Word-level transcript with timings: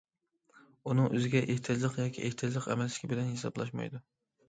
ئۇنىڭ 0.91 1.09
ئۆزىگە 1.11 1.43
ئېھتىياجلىق 1.45 2.01
ياكى 2.05 2.25
ئېھتىياجلىق 2.27 2.73
ئەمەسلىكى 2.73 3.15
بىلەن 3.15 3.33
ھېسابلاشمايدۇ. 3.39 4.07